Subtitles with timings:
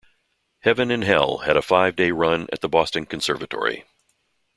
[0.61, 3.83] "Heaven and Hell" had a five-day run at the Boston Conservatory.